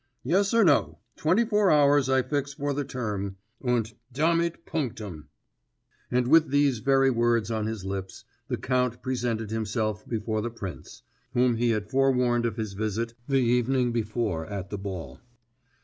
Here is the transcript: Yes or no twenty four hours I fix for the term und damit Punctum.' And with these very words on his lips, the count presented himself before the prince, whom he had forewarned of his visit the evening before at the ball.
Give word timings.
Yes 0.23 0.51
or 0.51 0.63
no 0.63 0.97
twenty 1.15 1.45
four 1.45 1.69
hours 1.69 2.09
I 2.09 2.23
fix 2.23 2.55
for 2.55 2.73
the 2.73 2.83
term 2.83 3.37
und 3.63 3.93
damit 4.11 4.65
Punctum.' 4.65 5.27
And 6.09 6.27
with 6.27 6.49
these 6.49 6.79
very 6.79 7.11
words 7.11 7.51
on 7.51 7.67
his 7.67 7.85
lips, 7.85 8.23
the 8.47 8.57
count 8.57 9.03
presented 9.03 9.51
himself 9.51 10.09
before 10.09 10.41
the 10.41 10.49
prince, 10.49 11.03
whom 11.35 11.57
he 11.57 11.69
had 11.69 11.91
forewarned 11.91 12.47
of 12.47 12.57
his 12.57 12.73
visit 12.73 13.13
the 13.27 13.41
evening 13.41 13.91
before 13.91 14.47
at 14.47 14.71
the 14.71 14.79
ball. 14.79 15.19